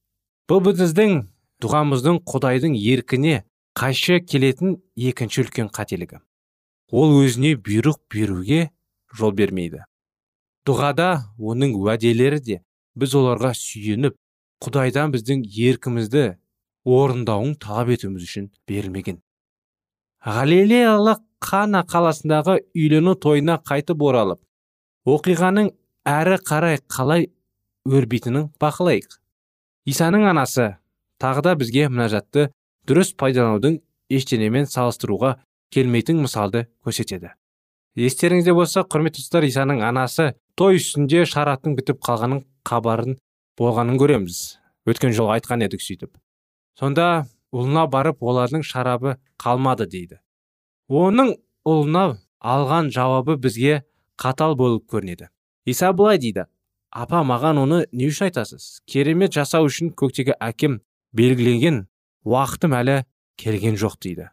Бұл 0.52 0.60
біздің 0.66 1.16
дұғамыздың 1.64 2.20
құдайдың 2.28 2.76
еркіне 2.76 3.46
қайшы 3.78 4.20
келетін 4.26 4.82
екінші 5.00 5.46
үлкен 5.46 5.72
қателігі. 5.72 6.20
Ол 6.92 7.16
өзіне 7.22 7.56
бұйрық 7.56 8.02
беруге 8.12 8.68
жол 9.16 9.32
бермейді. 9.32 9.86
Дұғада 10.68 11.32
оның 11.40 11.78
уәделері 11.80 12.44
де 12.44 12.62
біз 13.00 13.16
оларға 13.16 13.56
сүйеніп 13.56 14.20
құдайдан 14.60 15.16
біздің 15.16 15.48
еркімізді 15.48 16.26
орындауын 16.84 17.56
талап 17.56 17.96
етуіміз 17.96 18.28
үшін 18.28 18.52
берілмеген. 18.68 19.22
Галилеялық 20.22 21.22
қана 21.42 21.82
қаласындағы 21.90 22.60
үйлену 22.78 23.16
тойына 23.18 23.58
қайтып 23.66 24.02
оралып 24.06 24.42
оқиғаның 25.10 25.72
әрі 26.06 26.38
қарай 26.46 26.78
қалай 26.86 27.32
өрбитінін 27.90 28.52
бақылайық. 28.62 29.18
Исаның 29.90 30.28
анасы 30.30 30.76
тағы 31.22 31.42
да 31.48 31.56
бізге 31.58 31.88
мінәжатты 31.90 32.52
дұрыс 32.86 33.16
пайдаланудың 33.18 33.80
ештеңемен 34.14 34.70
салыстыруға 34.70 35.40
келмейтін 35.74 36.22
мысалды 36.22 36.68
көрсетеді. 36.86 37.34
Естеріңізде 37.98 38.54
болса 38.54 38.86
құрметті 38.86 39.24
достар 39.24 39.48
исаның 39.50 39.82
анасы 39.84 40.36
той 40.56 40.78
үстінде 40.78 41.26
шараттың 41.26 41.76
бітіп 41.80 42.02
қалғанын 42.06 42.46
хабарын 42.68 43.18
болғанын 43.58 43.98
көреміз. 43.98 44.60
Өткен 44.86 45.14
жолы 45.18 45.40
айтқан 45.40 45.66
едік 45.66 45.82
сөйтіп. 45.82 46.14
Сонда 46.78 47.26
ұлына 47.52 47.86
барып 47.92 48.24
олардың 48.24 48.64
шарабы 48.64 49.18
қалмады 49.42 49.88
дейді. 49.92 50.20
Оның 50.90 51.36
ұлына 51.68 52.18
алған 52.40 52.90
жауабы 52.96 53.38
бізге 53.42 53.84
қатал 54.20 54.56
болып 54.56 54.88
көрінеді. 54.92 55.30
Иса 55.66 55.92
былай 55.94 56.20
дейді. 56.20 56.48
Апа 56.92 57.22
маған 57.24 57.62
оны 57.62 57.86
не 57.92 58.10
үшін 58.10 58.30
айтасыз? 58.30 58.82
Керемет 58.88 59.36
жасау 59.36 59.68
үшін 59.70 59.94
көктегі 59.96 60.36
әкем 60.40 60.82
белгіленген 61.16 61.86
уақытым 62.28 62.76
әлі 62.76 62.98
келген 63.40 63.78
жоқ 63.80 64.00
дейді. 64.04 64.30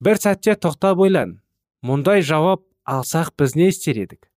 Бір 0.00 0.20
сәтте 0.20 0.56
тоқтап 0.56 1.00
ойлан. 1.00 1.40
Мұндай 1.84 2.24
жауап 2.24 2.64
алсақ 2.84 3.34
біз 3.36 3.56
не 3.56 3.68
істер 3.72 4.00
едік? 4.00 4.28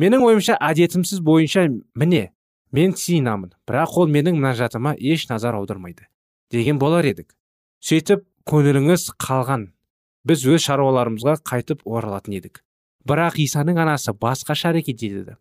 Менің 0.00 0.24
ойымша 0.24 0.58
әдетімсіз 0.60 1.22
бойынша 1.24 1.68
міне 1.96 2.32
мен 2.72 2.92
сиынамын. 2.92 3.54
Бірақ 3.68 3.96
ол 3.96 4.12
менің 4.12 4.36
мінәжатыма 4.36 4.92
еш 5.00 5.28
назар 5.30 5.56
аудармайды 5.56 6.08
деген 6.50 6.78
болар 6.78 7.06
едік. 7.06 7.34
Сөйтіп 7.82 8.24
көңіліңіз 8.48 9.08
қалған. 9.22 9.70
Біз 10.26 10.44
өз 10.46 10.66
шаруаларымызға 10.66 11.36
қайтып 11.46 11.82
оралатын 11.86 12.38
едік. 12.38 12.62
Бірақ 13.06 13.38
исаның 13.42 13.78
анасы 13.84 14.14
басқаша 14.14 14.72
әрекет 14.72 15.02
етеді. 15.06 15.36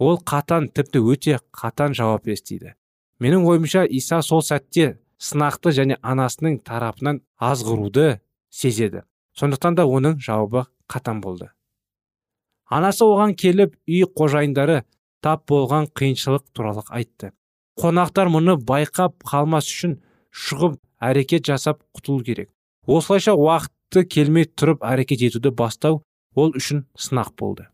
Ол 0.00 0.18
қатан 0.18 0.70
тіпті 0.72 1.02
өте 1.04 1.38
қатан 1.52 1.92
жауап 1.96 2.28
естиді. 2.32 2.74
Менің 3.20 3.44
ойымша 3.46 3.84
иса 3.86 4.22
сол 4.24 4.40
сәтте 4.42 4.96
сынақты 5.20 5.74
және 5.76 5.98
анасының 6.02 6.62
тарапынан 6.66 7.20
азғыруды 7.38 8.20
сезеді. 8.50 9.04
Сондықтан 9.36 9.76
да 9.76 9.84
оның 9.84 10.18
жауабы 10.20 10.64
қатан 10.88 11.20
болды. 11.20 11.50
Анасы 12.66 13.04
оған 13.04 13.36
келіп 13.36 13.76
үй 13.86 14.06
қожайындары 14.08 14.82
тап 15.22 15.44
болған 15.50 15.90
қиыншылық 15.92 16.48
туралы 16.56 16.82
айтты. 16.88 17.32
Қонақтар 17.78 18.32
мұны 18.32 18.56
байқап 18.58 19.20
қалмас 19.28 19.68
үшін 19.68 19.98
шығып 20.32 20.78
әрекет 21.00 21.46
жасап 21.46 21.82
құтылу 21.94 22.24
керек. 22.24 22.50
Осылайша 22.86 23.34
уақытты 23.36 24.04
келмей 24.08 24.48
тұрып 24.48 24.82
әрекет 24.82 25.22
етуді 25.28 25.52
бастау 25.54 26.02
ол 26.34 26.56
үшін 26.56 26.86
сынақ 26.98 27.34
болды. 27.38 27.68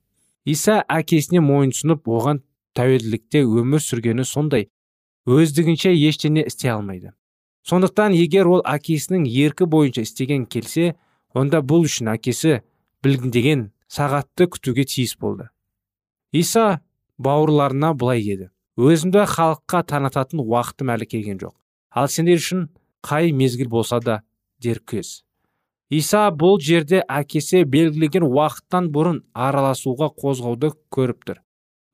Иса 0.45 0.83
әкесіне 0.89 1.41
мойынсұнып 1.45 2.09
оған 2.09 2.43
тәуелділікте 2.77 3.45
өмір 3.47 3.83
сүргені 3.85 4.25
сондай 4.27 4.69
өздігінше 5.29 5.93
ештеңе 5.93 6.45
істей 6.49 6.73
алмайды. 6.73 7.13
Сондықтан 7.69 8.15
егер 8.17 8.49
ол 8.49 8.63
әкесінің 8.65 9.27
еркі 9.29 9.69
бойынша 9.69 10.07
істеген 10.07 10.47
келсе 10.49 10.95
онда 11.37 11.61
бұл 11.61 11.85
үшін 11.85 12.09
әкесі 12.15 12.63
білгіндеген 13.05 13.69
сағатты 13.93 14.49
күтуге 14.55 14.87
тиіс 14.89 15.17
болды. 15.21 15.51
Иса 16.33 16.81
бауырларына 17.19 17.93
былай 17.95 18.25
деді. 18.25 18.51
Өзімді 18.79 19.27
халыққа 19.29 19.83
танытатын 19.91 20.41
уақытым 20.45 20.95
әлі 20.95 21.09
келген 21.11 21.41
жоқ. 21.43 21.55
Ал 21.91 22.09
сендер 22.09 22.41
үшін 22.43 22.69
қай 23.03 23.33
мезгіл 23.33 23.69
болса 23.69 24.01
да 24.01 24.23
дер 24.61 24.83
иса 25.91 26.29
бұл 26.29 26.59
жерде 26.61 27.01
әкесі 27.09 27.65
белгілеген 27.65 28.27
уақыттан 28.27 28.91
бұрын 28.93 29.23
араласуға 29.33 30.11
қозғауды 30.21 30.73
көріп 30.93 31.25
тұр. 31.25 31.41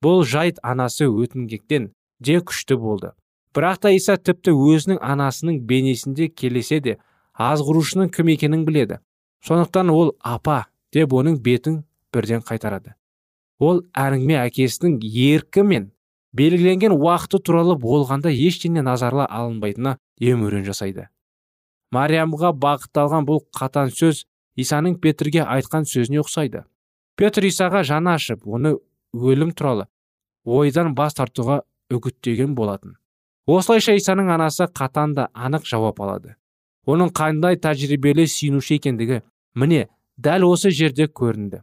Бұл 0.03 0.25
жайт 0.27 0.59
анасы 0.63 1.07
өтінгектен 1.07 1.93
де 2.19 2.41
күшті 2.41 2.77
болды. 2.81 3.13
Бірақ 3.55 3.79
та 3.87 3.93
иса 3.95 4.17
тіпті 4.19 4.51
өзінің 4.51 4.99
анасының 4.99 5.61
бейнесінде 5.69 6.29
келесе 6.29 6.81
де 6.81 6.97
азғырушының 7.39 8.11
кім 8.11 8.35
екенін 8.35 8.65
біледі. 8.67 8.99
Сондықтан 9.47 9.91
ол 9.95 10.15
апа 10.21 10.65
деп 10.93 11.15
оның 11.15 11.39
бетін 11.39 11.85
бірден 12.13 12.43
қайтарады. 12.43 12.97
Ол 13.63 13.85
әңгіме 13.95 14.41
әкесінің 14.43 14.99
еркі 15.07 15.63
мен 15.63 15.93
белгіленген 16.35 16.93
уақыты 16.95 17.39
туралы 17.39 17.77
болғанда 17.79 18.33
ештеңе 18.33 18.83
назарла 18.83 19.27
алынбайтынына 19.31 19.97
емеурен 20.21 20.65
жасайды. 20.67 21.09
Мариямға 21.95 22.51
бағытталған 22.59 23.27
бұл 23.29 23.45
қатан 23.55 23.93
сөз 23.95 24.25
исаның 24.59 24.99
петрге 25.01 25.45
айтқан 25.45 25.87
сөзіне 25.87 26.23
ұқсайды. 26.25 26.65
Петр 27.17 27.47
исаға 27.47 27.85
жаны 27.87 28.17
ашып 28.17 28.47
оны 28.47 28.75
өлім 29.15 29.55
туралы 29.55 29.87
ойдан 30.45 30.95
бас 30.95 31.15
тартуға 31.15 31.63
үгіттеген 31.95 32.55
болатын. 32.59 32.97
Осылайша 33.47 33.95
исаның 33.99 34.33
анасы 34.35 34.67
қатан 34.67 35.15
да 35.15 35.29
анық 35.35 35.69
жауап 35.69 36.01
алады. 36.01 36.35
Оның 36.87 37.13
қандай 37.17 37.57
тәжірибелі 37.61 38.27
сүйінуші 38.29 38.81
екендігі 38.81 39.21
міне 39.55 39.87
дәл 40.17 40.49
осы 40.49 40.73
жерде 40.75 41.07
көрінді. 41.07 41.63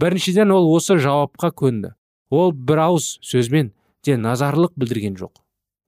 Біріншіден 0.00 0.52
ол 0.52 0.70
осы 0.74 0.96
жауапқа 1.02 1.52
көнді. 1.52 1.92
Ол 2.30 2.52
бір 2.52 2.82
ауыз 2.88 3.16
сөзбен 3.22 3.72
де 4.06 4.16
назарлық 4.16 4.72
білдірген 4.78 5.16
жоқ. 5.18 5.42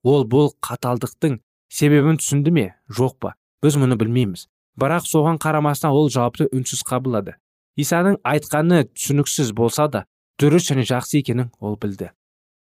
Ол 0.04 0.24
бұл 0.26 0.52
қаталдықтың 0.64 1.38
себебін 1.70 2.18
түсінді 2.20 2.52
ме 2.54 2.66
жоқ 2.90 3.18
па? 3.22 3.34
Біз 3.62 3.78
мұны 3.80 3.98
білмейміз. 3.98 4.46
Бірақ 4.78 5.06
соған 5.10 5.40
қарамастан 5.42 5.94
ол 5.94 6.10
жауапты 6.10 6.46
үнсіз 6.54 6.84
қабылдады. 6.86 7.34
Исаның 7.78 8.18
айтқаны 8.26 8.84
түсініксіз 8.92 9.52
болса 9.54 9.88
да 9.88 10.04
дұрыс 10.38 10.70
және 10.70 10.84
жақсы 10.86 11.20
екенін 11.22 11.50
ол 11.58 11.78
білді. 11.80 12.12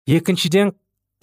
Екіншіден 0.07 0.75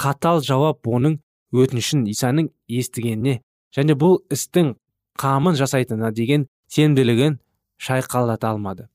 қатал 0.02 0.42
жауап 0.46 0.88
оның 0.88 1.20
өтінішін 1.54 2.08
исаның 2.10 2.50
естігеніне 2.70 3.42
және 3.76 3.98
бұл 3.98 4.20
істің 4.34 4.74
қамын 5.22 5.58
жасайтынына 5.60 6.12
деген 6.18 6.48
сенімділігін 6.72 7.38
шайқалдата 7.82 8.50
алмады. 8.50 8.88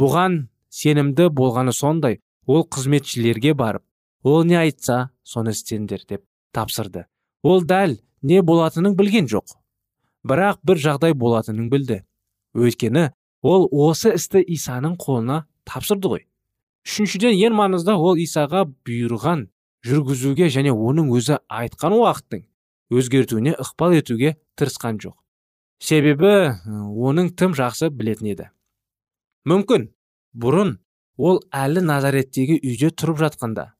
Бұған 0.00 0.48
сенімді 0.68 1.30
болғаны 1.30 1.72
сондай 1.72 2.20
ол 2.46 2.66
қызметшілерге 2.68 3.54
барып 3.54 3.84
ол 4.24 4.44
не 4.48 4.56
айтса 4.58 5.10
соны 5.22 5.52
істеңдер 5.54 6.04
деп 6.08 6.24
тапсырды 6.56 7.06
ол 7.42 7.62
дәл 7.62 7.98
не 8.22 8.40
болатынын 8.42 8.96
білген 8.96 9.28
жоқ 9.30 9.56
бірақ 10.24 10.60
бір 10.64 10.80
жағдай 10.86 11.14
болатынын 11.14 11.68
білді 11.72 12.00
өйткені 12.56 13.10
ол 13.44 13.68
осы 13.88 14.14
істі 14.18 14.40
исаның 14.56 14.96
қолына 15.00 15.42
тапсырды 15.68 16.12
ғой 16.14 16.24
үшіншіден 16.88 17.36
ең 17.36 17.58
маңызды 17.58 17.96
ол 17.96 18.16
исаға 18.20 18.64
бұйырған 18.88 19.48
жүргізуге 19.84 20.48
және 20.52 20.72
оның 20.72 21.12
өзі 21.16 21.38
айтқан 21.60 21.96
уақыттың 21.98 22.46
өзгертуіне 22.94 23.54
ықпал 23.60 23.96
етуге 23.98 24.36
тырысқан 24.56 25.00
жоқ 25.04 25.16
себебі 25.84 26.32
оның 26.64 27.34
тым 27.36 27.56
жақсы 27.58 27.90
білетін 27.92 28.32
еді 28.32 28.48
мүмкін 29.48 29.90
бұрын 30.32 30.76
ол 31.16 31.42
әлі 31.52 31.84
назареттегі 31.84 32.60
үйде 32.62 32.92
тұрып 32.96 33.20
жатқанда 33.20 33.72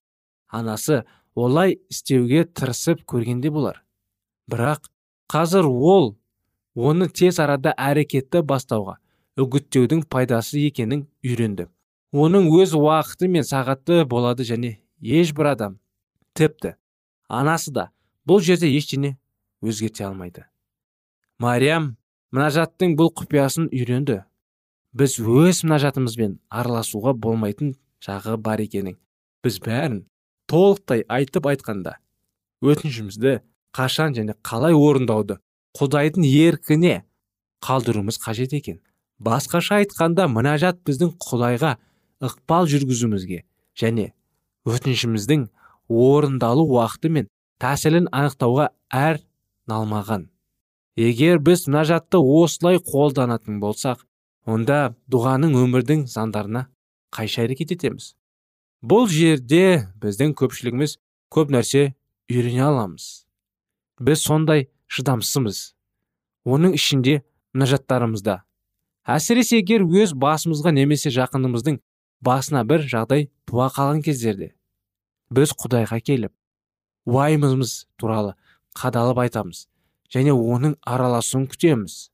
анасы 0.54 1.02
олай 1.34 1.78
істеуге 1.90 2.44
тырысып 2.44 3.02
көргенде 3.10 3.50
болар. 3.50 3.82
Бірақ 4.50 4.90
қазір 5.30 5.66
ол 5.66 6.14
оны 6.74 7.08
тез 7.08 7.40
арада 7.42 7.74
әрекетті 7.78 8.44
бастауға 8.46 8.98
үгіттеудің 9.40 10.04
пайдасы 10.10 10.62
екенін 10.68 11.06
үйренді. 11.24 11.66
Оның 12.14 12.46
өз 12.54 12.76
уақыты 12.78 13.28
мен 13.28 13.42
сағаты 13.46 14.04
болады 14.06 14.46
және 14.46 14.76
ешбір 15.02 15.50
адам 15.54 15.78
тіпті 16.38 16.76
анасы 17.28 17.72
да 17.74 17.88
бұл 18.28 18.42
жерде 18.44 18.70
ештеңе 18.70 19.16
өзгерте 19.64 20.06
алмайды. 20.06 20.44
Мариям 21.38 21.96
мінажаттың 22.30 22.94
бұл 22.98 23.10
құпиясын 23.18 23.66
үйренді. 23.72 24.22
Біз 24.94 25.18
өз 25.18 25.64
мінажатымызбен 25.66 26.38
араласуға 26.46 27.16
болмайтын 27.18 27.74
жағы 28.04 28.36
бар 28.38 28.62
екенін 28.62 29.00
біз 29.42 29.58
бәрін 29.64 30.04
толықтай 30.54 31.02
айтып 31.10 31.48
айтқанда 31.50 31.96
өтінішімізді 32.62 33.40
қашан 33.74 34.14
және 34.14 34.36
қалай 34.46 34.76
орындауды 34.78 35.40
құдайдың 35.74 36.26
еркіне 36.28 37.02
қалдыруымыз 37.64 38.20
қажет 38.22 38.54
екен. 38.54 38.78
Басқаша 39.18 39.80
айтқанда 39.82 40.28
мінәжат 40.30 40.78
біздің 40.86 41.14
құдайға 41.24 41.74
ықпал 42.22 42.68
жүргізуімізге 42.70 43.42
және 43.80 44.12
өтінішіміздің 44.68 45.48
орындалу 45.90 46.68
уақыты 46.76 47.10
мен 47.10 47.28
тәсілін 47.62 48.06
анықтауға 48.12 48.70
әр 48.94 49.22
налмаған. 49.70 50.28
Егер 50.94 51.40
біз 51.42 51.66
мұнажатты 51.66 52.20
осылай 52.20 52.78
қолданатын 52.78 53.58
болсақ 53.62 54.04
онда 54.46 54.94
дұғаның 55.10 55.56
өмірдің 55.64 56.06
заңдарына 56.10 56.68
қайшы 57.14 57.42
әрекет 57.46 57.74
етеміз. 57.74 58.14
Бұл 58.84 59.06
жерде 59.08 59.86
біздің 60.02 60.34
көпшілігіміз 60.36 60.98
көп 61.32 61.52
нәрсе 61.54 61.94
үйрене 62.28 62.66
аламыз. 62.66 63.24
Біз 63.96 64.24
сондай 64.26 64.66
шыдамсызмыз 64.92 65.60
оның 66.44 66.74
ішінде 66.76 67.22
мұнажаттарымызда 67.56 68.42
әсіресе 69.16 69.62
егер 69.62 69.86
өз 69.86 70.12
басымызға 70.20 70.74
немесе 70.76 71.12
жақынымыздың 71.14 71.78
басына 72.24 72.64
бір 72.68 72.84
жағдай 72.90 73.28
туа 73.48 73.70
қалған 73.72 74.02
кездерде 74.04 74.50
біз 75.32 75.54
құдайға 75.62 76.00
келіп 76.04 76.34
уайымымыз 77.08 77.86
туралы 77.96 78.34
қадалып 78.76 79.22
айтамыз 79.24 79.64
және 80.12 80.34
оның 80.34 80.76
араласуын 80.84 81.48
күтеміз. 81.50 82.10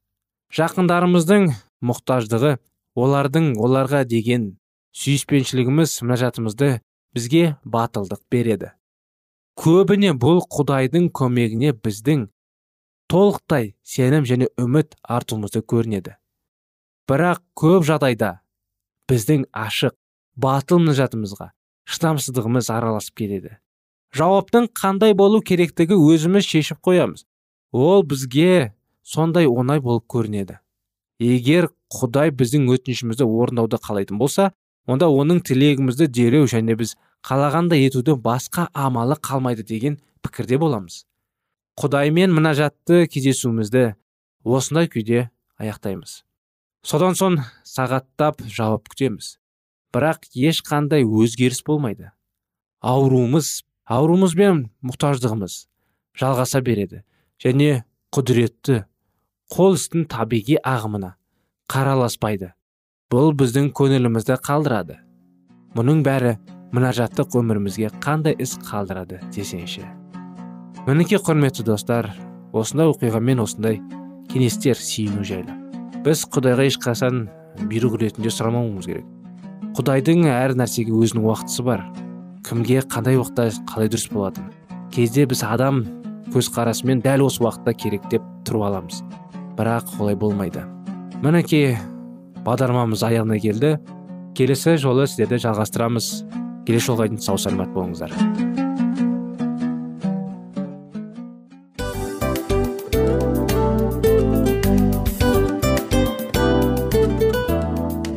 Жақындарымыздың 0.54 1.50
мұқтаждығы 1.84 2.56
олардың 2.98 3.52
оларға 3.58 4.04
деген 4.08 4.59
сүйіспеншілігіміз 4.96 5.96
мінәжатымызды 6.02 6.80
бізге 7.14 7.56
батылдық 7.64 8.22
береді. 8.30 8.72
Көбіне 9.60 10.12
бұл 10.16 10.42
құдайдың 10.50 11.10
көмегіне 11.14 11.72
біздің 11.76 12.28
толықтай 13.10 13.74
сенім 13.82 14.26
және 14.26 14.50
үміт 14.60 14.96
артуымызды 15.02 15.62
көрінеді. 15.62 16.16
Бірақ 17.10 17.42
көп 17.58 17.86
жағдайда 17.86 18.38
біздің 19.10 19.48
ашық 19.50 19.96
батыл 20.38 20.80
мінәжатымызға 20.82 21.50
шыдамсыздығымыз 21.90 22.70
араласып 22.70 23.16
келеді. 23.22 23.56
Жауаптың 24.14 24.70
қандай 24.74 25.14
болу 25.14 25.40
керектігі 25.42 25.98
өзіміз 25.98 26.46
шешіп 26.46 26.80
қоямыз. 26.86 27.26
Ол 27.70 28.02
бізге 28.02 28.72
сондай 29.02 29.46
оңай 29.46 29.82
болып 29.82 30.06
көрінеді. 30.10 30.58
Егер 31.20 31.68
құдай 31.92 32.32
біздің 32.34 32.70
өтінішімізді 32.74 33.26
орындауды 33.26 33.78
қалайтын 33.82 34.18
болса 34.18 34.50
онда 34.90 35.06
оның 35.06 35.40
тілегімізді 35.46 36.08
дереу 36.10 36.48
және 36.50 36.74
біз 36.80 36.96
қалағандай 37.26 37.86
етуді 37.86 38.16
басқа 38.18 38.66
амалы 38.74 39.16
қалмайды 39.20 39.62
деген 39.66 40.00
пікірде 40.24 40.58
боламыз. 40.58 41.04
Құдаймен 41.78 42.34
мінажатты 42.34 43.06
кездесуімізді 43.06 43.94
осындай 44.44 44.90
күйде 44.90 45.28
аяқтаймыз. 45.60 46.24
Содан 46.82 47.14
соң 47.14 47.38
сағаттап 47.64 48.42
жауап 48.48 48.88
күтеміз. 48.90 49.36
Бірақ 49.94 50.26
ешқандай 50.34 51.04
өзгеріс 51.04 51.62
болмайды. 51.66 52.10
Ауруымыз 52.80 53.60
ауруымыз 53.90 54.36
бен 54.38 54.62
мұқтаждығымыз 54.86 55.56
жалғаса 56.20 56.60
береді 56.64 57.02
және 57.42 57.82
құдіретті 58.14 58.84
қол 59.50 59.76
істің 59.76 60.06
табиғи 60.10 60.60
ағымына 60.62 61.16
қараласпайды. 61.70 62.52
Бұл 63.10 63.32
біздің 63.34 63.72
көңілімізді 63.74 64.36
қалдырады. 64.46 65.00
Мұның 65.74 66.04
бәрі 66.06 66.36
мұнажаттық 66.70 67.34
өмірімізге 67.40 67.88
қандай 68.04 68.36
іс 68.38 68.52
қалдырады 68.68 69.18
десеңші. 69.34 69.82
Мінекей 70.86 71.18
құрметті 71.18 71.66
достар 71.66 72.12
осындай 72.54 72.86
оқиғамен 72.92 73.42
осындай 73.42 73.80
кеңестер 74.30 74.78
сүйіну 74.78 75.26
жайлы. 75.26 75.58
Біз 76.06 76.22
құдайға 76.30 76.68
ешқашан 76.70 77.24
бұйрық 77.64 77.98
ретінде 78.04 78.30
сұрамауымыз 78.30 78.86
керек. 78.86 79.10
Құдайдың 79.74 80.30
әр 80.30 80.54
нәрсеге 80.62 80.94
өзінің 80.94 81.26
уақытысы 81.26 81.66
бар. 81.66 81.82
Кімге 82.46 82.86
қандай 82.86 83.18
уақытта 83.18 83.50
қалай 83.66 83.90
дұрыс 83.90 84.06
болатын? 84.14 84.52
Кезде 84.94 85.26
біз 85.26 85.42
адам 85.50 85.82
көзқарасымен 86.30 87.02
дәл 87.02 87.26
осы 87.26 87.42
уақытта 87.42 87.74
керек 87.74 88.06
деп 88.14 88.22
тұрып 88.46 88.70
аламыз. 88.70 89.02
Бірақ 89.58 89.96
олай 89.98 90.14
болмайды. 90.14 90.62
Мінекей 91.26 91.74
бағдарламамыз 92.46 93.02
аяғына 93.06 93.40
келді. 93.42 93.76
Келесі 94.36 94.76
жолы 94.80 95.06
сіздерді 95.10 95.40
жалғастырамыз. 95.44 96.12
Келесі 96.66 96.92
жолға 96.92 97.08
дейін 97.10 97.20
сау 97.24 97.38
саламат 97.40 97.72
болыңыздар. 97.74 98.14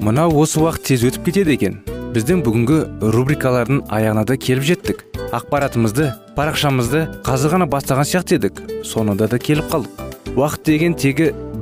Мынау 0.03 0.35
осы 0.43 0.59
уақыт 0.59 0.83
тез 0.91 1.03
өтіп 1.07 1.29
кетеді 1.29 1.55
екен. 1.55 1.79
Біздің 2.13 2.43
бүгінгі 2.45 2.79
рубрикалардың 3.15 3.85
аяғына 3.89 4.25
да 4.29 4.35
келіп 4.37 4.67
жеттік. 4.67 4.99
Ақпаратымызды 5.33 6.11
парақшамызды 6.35 7.07
қазір 7.25 7.55
ғана 7.55 7.65
бастаған 7.71 8.05
сияқты 8.05 8.37
едік. 8.37 8.59
Соңында 8.85 9.29
да 9.31 9.39
келіп 9.41 9.71
қалдық. 9.71 10.03
Уақыт 10.35 10.67
деген 10.67 10.93
тегі 10.99 11.31